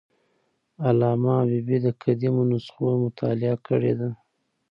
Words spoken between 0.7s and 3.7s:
علامه حبیبي د قدیمو نسخو مطالعه